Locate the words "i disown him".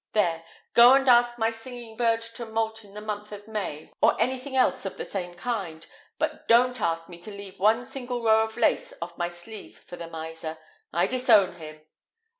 10.91-11.85